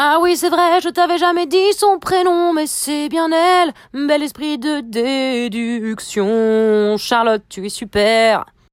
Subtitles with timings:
[0.00, 3.72] Ah oui, c'est vrai, je t'avais jamais dit son prénom, mais c'est bien elle.
[3.92, 6.96] Bel esprit de déduction.
[6.96, 8.44] Charlotte, tu es super.